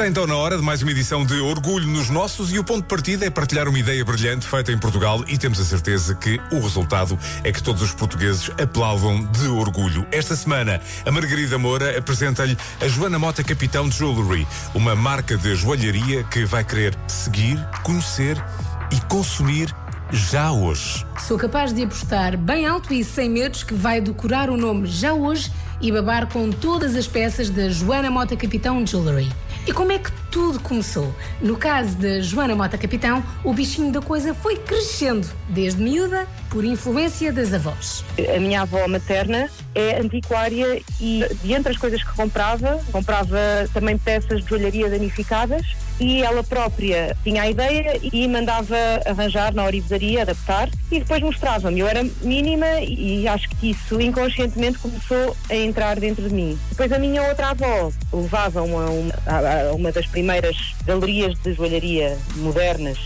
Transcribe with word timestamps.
Está 0.00 0.08
então 0.08 0.26
na 0.26 0.34
hora 0.34 0.56
de 0.56 0.62
mais 0.62 0.80
uma 0.80 0.92
edição 0.92 1.26
de 1.26 1.38
Orgulho 1.40 1.86
nos 1.86 2.08
Nossos 2.08 2.50
e 2.50 2.58
o 2.58 2.64
ponto 2.64 2.80
de 2.80 2.88
partida 2.88 3.26
é 3.26 3.28
partilhar 3.28 3.68
uma 3.68 3.78
ideia 3.78 4.02
brilhante 4.02 4.46
feita 4.46 4.72
em 4.72 4.78
Portugal 4.78 5.22
e 5.28 5.36
temos 5.36 5.60
a 5.60 5.64
certeza 5.64 6.14
que 6.14 6.40
o 6.50 6.58
resultado 6.58 7.18
é 7.44 7.52
que 7.52 7.62
todos 7.62 7.82
os 7.82 7.92
portugueses 7.92 8.50
aplaudam 8.58 9.22
de 9.26 9.46
orgulho. 9.48 10.06
Esta 10.10 10.34
semana, 10.34 10.80
a 11.04 11.10
Margarida 11.12 11.58
Moura 11.58 11.98
apresenta-lhe 11.98 12.56
a 12.80 12.88
Joana 12.88 13.18
Mota 13.18 13.44
Capitão 13.44 13.90
Jewelry, 13.90 14.48
uma 14.74 14.96
marca 14.96 15.36
de 15.36 15.54
joalharia 15.54 16.24
que 16.24 16.46
vai 16.46 16.64
querer 16.64 16.96
seguir, 17.06 17.62
conhecer 17.82 18.42
e 18.90 18.98
consumir 19.02 19.68
já 20.10 20.50
hoje. 20.50 21.04
Sou 21.28 21.36
capaz 21.36 21.74
de 21.74 21.82
apostar 21.82 22.38
bem 22.38 22.64
alto 22.64 22.94
e 22.94 23.04
sem 23.04 23.28
medos 23.28 23.62
que 23.62 23.74
vai 23.74 24.00
decorar 24.00 24.48
o 24.48 24.56
nome 24.56 24.86
já 24.86 25.12
hoje 25.12 25.52
e 25.78 25.92
babar 25.92 26.26
com 26.26 26.50
todas 26.50 26.96
as 26.96 27.06
peças 27.06 27.50
da 27.50 27.68
Joana 27.68 28.10
Mota 28.10 28.34
Capitão 28.34 28.86
Jewelry. 28.86 29.30
E 29.66 29.72
como 29.72 29.92
é 29.92 29.98
que 29.98 30.10
tudo 30.30 30.58
começou? 30.60 31.14
No 31.40 31.56
caso 31.56 31.96
da 31.96 32.20
Joana 32.20 32.56
Mota 32.56 32.78
Capitão, 32.78 33.22
o 33.44 33.52
bichinho 33.52 33.92
da 33.92 34.00
coisa 34.00 34.34
foi 34.34 34.56
crescendo, 34.56 35.28
desde 35.48 35.82
miúda, 35.82 36.26
por 36.48 36.64
influência 36.64 37.32
das 37.32 37.52
avós. 37.52 38.04
A 38.34 38.40
minha 38.40 38.62
avó 38.62 38.88
materna 38.88 39.50
é 39.74 40.00
antiquária 40.00 40.82
e, 40.98 41.24
de 41.42 41.52
entre 41.52 41.72
as 41.72 41.78
coisas 41.78 42.02
que 42.02 42.12
comprava, 42.14 42.80
comprava 42.90 43.38
também 43.72 43.98
peças 43.98 44.42
de 44.42 44.48
joalharia 44.48 44.88
danificadas 44.88 45.66
e 46.00 46.22
ela 46.22 46.42
própria 46.42 47.16
tinha 47.22 47.42
a 47.42 47.50
ideia 47.50 48.00
e 48.02 48.26
mandava 48.26 48.76
arranjar 49.04 49.54
na 49.54 49.64
orivesaria, 49.64 50.22
adaptar 50.22 50.68
e 50.90 50.98
depois 50.98 51.20
mostrava-me. 51.20 51.80
Eu 51.80 51.86
era 51.86 52.02
mínima 52.22 52.80
e 52.80 53.28
acho 53.28 53.48
que 53.50 53.70
isso 53.70 54.00
inconscientemente 54.00 54.78
começou 54.78 55.36
a 55.48 55.54
entrar 55.54 56.00
dentro 56.00 56.26
de 56.28 56.34
mim. 56.34 56.58
Depois 56.70 56.90
a 56.90 56.98
minha 56.98 57.22
outra 57.22 57.50
avó 57.50 57.92
levava 58.12 58.62
uma, 58.62 58.86
uma, 58.86 59.72
uma 59.74 59.92
das 59.92 60.06
primeiras 60.06 60.74
galerias 60.86 61.38
de 61.40 61.52
joalharia 61.52 62.16
modernas 62.36 62.98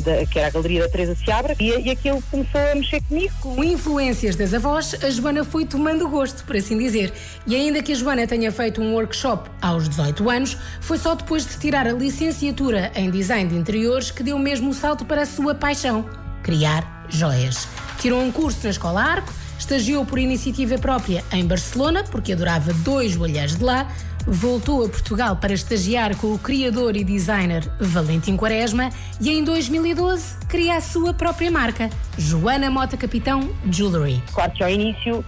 da, 0.00 0.24
que 0.26 0.38
era 0.38 0.48
a 0.48 0.50
Galeria 0.50 0.82
da 0.82 0.88
Teresa 0.88 1.16
Seabra, 1.24 1.56
e, 1.58 1.68
e 1.68 1.90
aquilo 1.90 2.22
começou 2.30 2.60
a 2.60 2.74
mexer 2.74 3.02
comigo. 3.02 3.32
Com 3.40 3.62
influências 3.64 4.36
das 4.36 4.54
avós, 4.54 4.94
a 5.02 5.10
Joana 5.10 5.44
foi 5.44 5.64
tomando 5.64 6.08
gosto, 6.08 6.44
por 6.44 6.56
assim 6.56 6.78
dizer. 6.78 7.12
E 7.46 7.54
ainda 7.54 7.82
que 7.82 7.92
a 7.92 7.94
Joana 7.94 8.26
tenha 8.26 8.50
feito 8.52 8.80
um 8.80 8.94
workshop 8.94 9.50
aos 9.60 9.88
18 9.88 10.30
anos, 10.30 10.56
foi 10.80 10.98
só 10.98 11.14
depois 11.14 11.46
de 11.46 11.58
tirar 11.58 11.86
a 11.86 11.92
licenciatura 11.92 12.92
em 12.94 13.10
Design 13.10 13.48
de 13.48 13.56
Interiores 13.56 14.10
que 14.10 14.22
deu 14.22 14.38
mesmo 14.38 14.70
o 14.70 14.74
salto 14.74 15.04
para 15.04 15.22
a 15.22 15.26
sua 15.26 15.54
paixão, 15.54 16.08
criar 16.42 17.06
joias. 17.08 17.66
Tirou 17.98 18.22
um 18.22 18.32
curso 18.32 18.60
na 18.64 18.70
Escola 18.70 19.02
Arco, 19.02 19.32
estagiou 19.58 20.04
por 20.04 20.18
iniciativa 20.18 20.78
própria 20.78 21.22
em 21.32 21.44
Barcelona, 21.44 22.04
porque 22.04 22.32
adorava 22.32 22.72
dois 22.72 23.12
joalheiros 23.12 23.56
de 23.56 23.64
lá, 23.64 23.90
voltou 24.26 24.84
a 24.84 24.88
Portugal 24.88 25.36
para 25.36 25.52
estagiar 25.52 26.16
com 26.16 26.32
o 26.32 26.38
criador 26.38 26.96
e 26.96 27.04
designer 27.04 27.68
Valentim 27.78 28.36
Quaresma 28.36 28.90
e 29.20 29.30
em 29.30 29.42
2012 29.42 30.36
cria 30.48 30.76
a 30.76 30.80
sua 30.80 31.14
própria 31.14 31.50
marca, 31.50 31.90
Joana 32.18 32.70
Mota 32.70 32.96
Capitão 32.96 33.50
Jewelry. 33.70 34.22
Claro 34.32 34.52
que 34.52 34.62
ao 34.62 34.70
início 34.70 35.24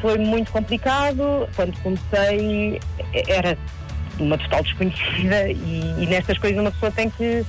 foi 0.00 0.18
muito 0.18 0.52
complicado, 0.52 1.48
quando 1.54 1.76
comecei 1.80 2.80
era 3.28 3.58
uma 4.18 4.38
total 4.38 4.62
desconhecida 4.62 5.48
e, 5.48 5.94
e 5.98 6.06
nestas 6.06 6.38
coisas 6.38 6.58
uma 6.58 6.70
pessoa 6.70 6.90
tem 6.90 7.10
que 7.10 7.44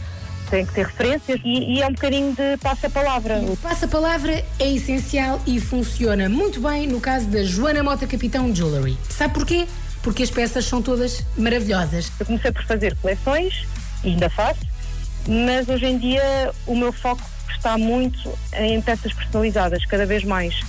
tem 0.50 0.66
que 0.66 0.74
ter 0.74 0.86
referências 0.86 1.42
e, 1.44 1.76
e 1.76 1.82
é 1.82 1.88
um 1.88 1.92
bocadinho 1.92 2.34
de 2.34 2.58
passa-palavra. 2.58 3.40
O 3.40 3.58
passa-palavra 3.58 4.44
é 4.60 4.72
essencial 4.72 5.42
e 5.46 5.60
funciona 5.60 6.30
muito 6.30 6.62
bem 6.62 6.88
no 6.88 7.02
caso 7.02 7.28
da 7.28 7.44
Joana 7.44 7.84
Mota 7.84 8.08
Capitão 8.08 8.54
Jewelry. 8.56 8.98
Sabe 9.10 9.34
porquê? 9.34 9.68
Porque 10.08 10.24
as 10.24 10.32
peças 10.32 10.64
são 10.64 10.82
todas 10.82 11.22
maravilhosas. 11.38 12.10
Eu 12.18 12.26
comecei 12.26 12.50
por 12.50 12.64
fazer 12.64 12.96
coleções, 13.02 13.68
ainda 14.06 14.30
faço, 14.30 14.62
mas 15.28 15.68
hoje 15.68 15.86
em 15.86 15.98
dia 15.98 16.50
o 16.66 16.74
meu 16.74 16.94
foco 16.94 17.22
está 17.50 17.78
muito 17.78 18.18
em 18.54 18.82
peças 18.82 19.12
personalizadas, 19.12 19.84
cada 19.84 20.06
vez 20.06 20.24
mais. 20.24 20.62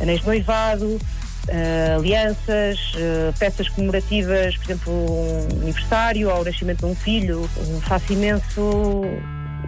Anéis 0.00 0.20
de 0.20 0.26
noivado, 0.26 0.86
uh, 0.86 1.98
alianças, 1.98 2.78
uh, 2.94 3.38
peças 3.38 3.68
comemorativas, 3.68 4.56
por 4.56 4.64
exemplo, 4.64 4.92
um 4.94 5.62
aniversário 5.62 6.30
ou 6.30 6.40
o 6.40 6.44
nascimento 6.44 6.78
de 6.78 6.86
um 6.86 6.94
filho. 6.94 7.50
faço 7.82 8.14
imenso 8.14 9.04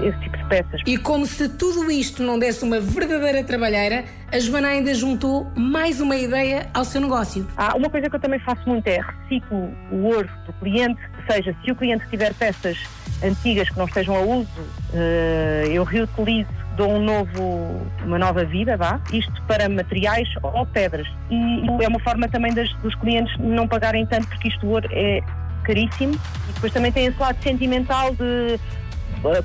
esse 0.00 0.18
tipo 0.20 0.36
de 0.36 0.44
peças. 0.44 0.80
E 0.86 0.96
como 0.96 1.26
se 1.26 1.48
tudo 1.48 1.90
isto 1.90 2.22
não 2.22 2.38
desse 2.38 2.64
uma 2.64 2.80
verdadeira 2.80 3.42
trabalheira, 3.42 4.04
a 4.32 4.38
Joana 4.38 4.68
ainda 4.68 4.94
juntou 4.94 5.50
mais 5.56 6.00
uma 6.00 6.16
ideia 6.16 6.68
ao 6.72 6.84
seu 6.84 7.00
negócio. 7.00 7.46
Ah, 7.56 7.74
uma 7.76 7.90
coisa 7.90 8.08
que 8.08 8.16
eu 8.16 8.20
também 8.20 8.38
faço 8.40 8.68
muito 8.68 8.86
é 8.86 9.00
reciclo 9.00 9.72
o 9.90 10.04
ouro 10.04 10.28
do 10.46 10.52
cliente, 10.54 11.00
ou 11.16 11.34
seja, 11.34 11.54
se 11.64 11.70
o 11.70 11.76
cliente 11.76 12.06
tiver 12.08 12.32
peças 12.34 12.78
antigas 13.22 13.68
que 13.68 13.78
não 13.78 13.86
estejam 13.86 14.16
a 14.16 14.20
uso, 14.20 14.48
uh, 14.60 15.66
eu 15.68 15.82
reutilizo 15.82 16.58
dou 16.78 16.92
um 16.92 17.02
novo, 17.02 17.86
uma 18.04 18.18
nova 18.18 18.44
vida, 18.44 18.76
vá, 18.76 19.00
isto 19.12 19.42
para 19.48 19.68
materiais 19.68 20.28
ou 20.42 20.64
pedras. 20.64 21.06
E 21.28 21.66
é 21.82 21.88
uma 21.88 21.98
forma 21.98 22.28
também 22.28 22.54
das, 22.54 22.72
dos 22.74 22.94
clientes 22.94 23.36
não 23.38 23.66
pagarem 23.66 24.06
tanto, 24.06 24.28
porque 24.28 24.48
isto 24.48 24.66
ouro 24.66 24.88
é 24.92 25.20
caríssimo. 25.64 26.14
E 26.48 26.52
depois 26.54 26.72
também 26.72 26.92
tem 26.92 27.06
esse 27.06 27.18
lado 27.18 27.36
sentimental 27.42 28.14
de 28.14 28.54
eh, 28.54 28.58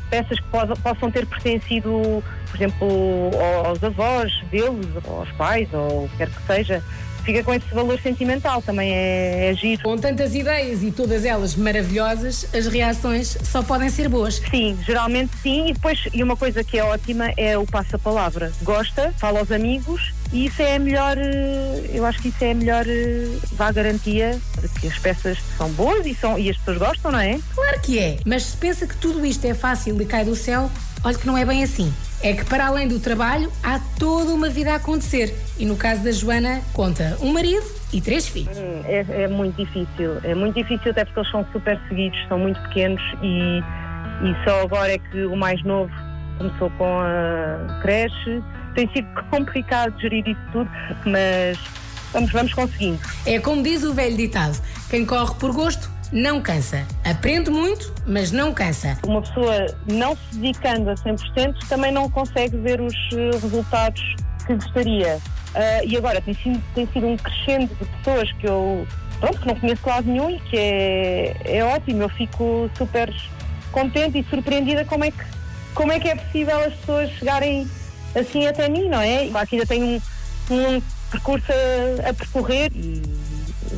peças 0.09 0.39
que 0.39 0.47
possam 0.81 1.11
ter 1.11 1.25
pertencido, 1.25 2.23
por 2.49 2.55
exemplo, 2.55 3.31
aos 3.65 3.83
avós 3.83 4.31
deles, 4.51 4.87
aos 5.07 5.31
pais, 5.31 5.67
ou 5.73 6.05
o 6.05 6.09
que 6.09 6.17
quer 6.17 6.29
que 6.29 6.41
seja 6.43 6.83
fica 7.23 7.43
com 7.43 7.53
esse 7.53 7.73
valor 7.73 7.99
sentimental, 7.99 8.61
também 8.61 8.93
é, 8.93 9.49
é 9.49 9.53
giro. 9.55 9.81
Com 9.81 9.97
tantas 9.97 10.35
ideias 10.35 10.83
e 10.83 10.91
todas 10.91 11.25
elas 11.25 11.55
maravilhosas, 11.55 12.45
as 12.53 12.67
reações 12.67 13.37
só 13.43 13.63
podem 13.63 13.89
ser 13.89 14.09
boas. 14.09 14.41
Sim, 14.49 14.77
geralmente 14.85 15.31
sim, 15.41 15.69
e 15.69 15.73
depois, 15.73 16.07
e 16.13 16.21
uma 16.21 16.35
coisa 16.35 16.63
que 16.63 16.77
é 16.77 16.83
ótima 16.83 17.31
é 17.37 17.57
o 17.57 17.65
passa-palavra. 17.65 18.51
Gosta, 18.61 19.13
fala 19.17 19.39
aos 19.39 19.51
amigos 19.51 20.13
e 20.33 20.47
isso 20.47 20.61
é 20.61 20.75
a 20.75 20.79
melhor, 20.79 21.17
eh, 21.17 21.91
eu 21.93 22.05
acho 22.05 22.21
que 22.21 22.27
isso 22.29 22.43
é 22.43 22.51
a 22.51 22.55
melhor 22.55 22.85
eh, 22.87 23.37
vá 23.53 23.71
garantia 23.71 24.39
de 24.61 24.67
que 24.67 24.87
as 24.87 24.97
peças 24.97 25.37
são 25.57 25.69
boas 25.71 26.05
e, 26.05 26.15
são, 26.15 26.37
e 26.37 26.49
as 26.49 26.57
pessoas 26.57 26.77
gostam, 26.79 27.11
não 27.11 27.19
é? 27.19 27.39
Claro 27.53 27.81
que 27.81 27.99
é, 27.99 28.17
mas 28.25 28.43
se 28.43 28.57
pensa 28.57 28.87
que 28.87 28.97
tudo 28.97 29.25
isto 29.25 29.45
é 29.45 29.53
fácil 29.53 30.01
e 30.01 30.05
cai 30.05 30.25
do 30.25 30.35
céu, 30.35 30.69
olha 31.03 31.17
que 31.17 31.27
não 31.27 31.37
é 31.37 31.45
bem 31.45 31.63
assim 31.63 31.93
é 32.23 32.31
que 32.31 32.45
para 32.45 32.67
além 32.67 32.87
do 32.87 32.99
trabalho 32.99 33.51
há 33.61 33.79
toda 33.99 34.33
uma 34.33 34.47
vida 34.49 34.71
a 34.71 34.75
acontecer. 34.75 35.35
E 35.59 35.65
no 35.65 35.75
caso 35.75 36.03
da 36.03 36.11
Joana, 36.11 36.61
conta 36.71 37.17
um 37.21 37.33
marido 37.33 37.65
e 37.91 37.99
três 37.99 38.27
filhos. 38.27 38.57
Hum, 38.57 38.81
é, 38.85 39.23
é, 39.23 39.27
muito 39.27 39.57
difícil. 39.57 40.17
É 40.23 40.33
muito 40.33 40.55
difícil 40.55 40.91
até 40.91 41.03
porque 41.03 41.19
eles 41.19 41.29
são 41.29 41.45
super 41.51 41.77
seguidos, 41.89 42.17
são 42.29 42.39
muito 42.39 42.59
pequenos 42.61 43.01
e, 43.21 43.59
e 43.59 44.43
só 44.45 44.61
agora 44.61 44.93
é 44.93 44.97
que 44.97 45.25
o 45.25 45.35
mais 45.35 45.61
novo 45.63 45.91
começou 46.37 46.69
com 46.71 46.99
a 46.99 47.79
creche. 47.81 48.43
Tem 48.75 48.89
sido 48.91 49.07
complicado 49.29 49.99
gerir 49.99 50.27
isso 50.27 50.41
tudo, 50.51 50.69
mas 51.05 51.57
vamos, 52.11 52.31
vamos 52.31 52.53
conseguindo. 52.53 52.99
É 53.25 53.39
como 53.39 53.61
diz 53.63 53.83
o 53.83 53.93
velho 53.93 54.17
ditado: 54.17 54.59
quem 54.89 55.05
corre 55.05 55.35
por 55.35 55.53
gosto 55.53 55.89
não 56.11 56.39
cansa. 56.39 56.85
Aprende 57.03 57.49
muito, 57.49 57.91
mas 58.05 58.31
não 58.31 58.53
cansa. 58.53 58.97
Uma 59.05 59.21
pessoa 59.21 59.65
não 59.87 60.15
se 60.15 60.37
dedicando 60.37 60.91
a 60.91 60.93
100% 60.93 61.67
também 61.67 61.91
não 61.91 62.09
consegue 62.09 62.55
ver 62.57 62.79
os 62.79 62.93
eh, 63.13 63.31
resultados 63.41 64.15
que 64.45 64.53
gostaria. 64.53 65.19
Uh, 65.55 65.87
e 65.87 65.97
agora 65.97 66.19
tem 66.21 66.33
sido, 66.33 66.63
tem 66.73 66.87
sido 66.87 67.07
um 67.07 67.17
crescendo 67.17 67.75
de 67.75 67.85
pessoas 67.85 68.31
que 68.33 68.47
eu 68.47 68.87
pronto, 69.19 69.39
que 69.39 69.47
não 69.47 69.55
conheço 69.55 69.87
lado 69.87 70.07
nenhum 70.07 70.29
e 70.31 70.39
que 70.39 70.57
é, 70.57 71.35
é 71.45 71.63
ótimo. 71.63 72.03
Eu 72.03 72.09
fico 72.09 72.69
super 72.77 73.13
contente 73.71 74.19
e 74.19 74.23
surpreendida 74.29 74.85
como 74.85 75.03
é 75.03 75.11
que, 75.11 75.23
como 75.73 75.91
é, 75.91 75.99
que 75.99 76.09
é 76.09 76.15
possível 76.15 76.59
as 76.59 76.73
pessoas 76.73 77.11
chegarem 77.11 77.67
assim 78.15 78.47
até 78.47 78.69
mim, 78.69 78.89
não 78.89 79.01
é? 79.01 79.27
Que 79.47 79.55
ainda 79.55 79.67
tenho 79.67 79.85
um, 79.85 80.55
um 80.55 80.81
percurso 81.11 81.51
a, 81.51 82.09
a 82.09 82.13
percorrer 82.13 82.71
e 82.75 83.01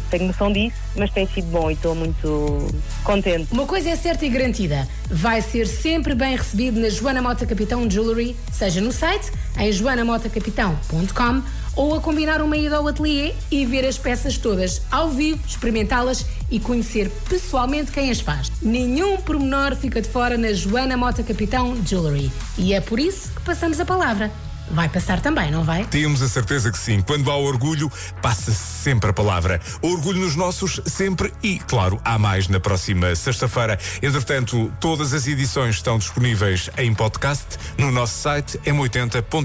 tenho 0.10 0.28
noção 0.28 0.52
disso, 0.52 0.75
mas 0.96 1.12
tem 1.12 1.28
sido 1.28 1.48
bom 1.48 1.69
e 1.69 1.74
estou 1.74 1.96
muito 1.96 2.68
contente. 3.04 3.48
Uma 3.52 3.66
coisa 3.66 3.90
é 3.90 3.96
certa 3.96 4.25
e 4.25 4.30
garantida: 4.30 4.88
vai 5.10 5.42
ser 5.42 5.68
sempre 5.68 6.16
bem 6.16 6.36
recebido 6.36 6.80
na 6.80 6.90
Joana 6.90 7.22
Mota 7.22 7.46
Capitão 7.46 7.90
Jewelry, 7.90 8.36
seja 8.52 8.81
no 8.81 8.92
site, 8.92 9.31
em 9.57 9.72
joanamotacapitão.com 9.72 11.42
ou 11.75 11.94
a 11.94 12.02
combinar 12.02 12.42
uma 12.42 12.56
ida 12.56 12.78
ao 12.78 12.88
ateliê 12.88 13.34
e 13.52 13.66
ver 13.66 13.86
as 13.86 13.98
peças 13.98 14.38
todas 14.38 14.81
ao 14.90 15.10
vivo, 15.10 15.40
experimentá-las 15.46 16.25
e 16.50 16.60
conhecer 16.60 17.10
pessoalmente 17.28 17.92
quem 17.92 18.10
as 18.10 18.22
faz. 18.22 18.51
Nenhum 18.62 19.18
pormenor 19.18 19.75
fica 19.75 20.01
de 20.01 20.08
fora 20.08 20.38
na 20.38 20.54
Joana 20.54 20.96
Mota 20.96 21.22
Capitão 21.22 21.75
Jewelry 21.86 22.31
e 22.58 22.74
é 22.74 22.80
por 22.80 23.00
isso 23.00 23.30
que 23.34 23.42
passamos 23.42 23.80
a 23.80 23.86
palavra. 23.86 24.31
Vai 24.71 24.89
passar 24.89 25.21
também, 25.21 25.51
não 25.51 25.63
vai? 25.63 25.85
Temos 25.85 26.21
a 26.21 26.27
certeza 26.27 26.71
que 26.71 26.77
sim. 26.77 27.01
Quando 27.01 27.31
há 27.31 27.38
orgulho, 27.38 27.91
passa 28.21 28.51
sempre 28.51 29.09
a 29.09 29.13
palavra. 29.13 29.62
Orgulho 29.81 30.21
nos 30.21 30.35
nossos, 30.35 30.81
sempre 30.85 31.33
e, 31.41 31.59
claro, 31.59 32.00
há 32.03 32.17
mais 32.17 32.47
na 32.47 32.59
próxima 32.59 33.15
sexta-feira. 33.15 33.79
Entretanto, 34.01 34.71
todas 34.79 35.13
as 35.13 35.27
edições 35.27 35.75
estão 35.75 35.97
disponíveis 35.97 36.69
em 36.77 36.94
podcast 36.94 37.45
no 37.77 37.91
nosso 37.91 38.17
site 38.17 38.57
m80.ol.pt. 38.59 39.35